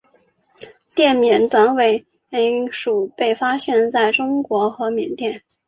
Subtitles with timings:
[0.95, 5.43] 滇缅短尾鼩被发现在中国和缅甸。